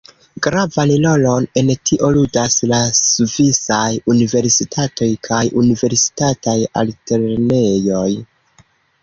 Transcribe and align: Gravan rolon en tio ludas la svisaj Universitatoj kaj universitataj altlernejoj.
Gravan 0.45 0.91
rolon 1.07 1.43
en 1.61 1.67
tio 1.89 2.09
ludas 2.15 2.55
la 2.71 2.79
svisaj 3.01 3.91
Universitatoj 4.15 5.11
kaj 5.29 5.43
universitataj 5.65 6.57
altlernejoj. 6.83 8.09